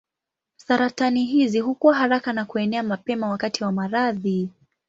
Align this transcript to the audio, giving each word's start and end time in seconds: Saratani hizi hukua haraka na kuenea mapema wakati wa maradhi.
Saratani 0.57 1.25
hizi 1.25 1.59
hukua 1.59 1.95
haraka 1.95 2.33
na 2.33 2.45
kuenea 2.45 2.83
mapema 2.83 3.29
wakati 3.29 3.63
wa 3.63 3.71
maradhi. 3.71 4.49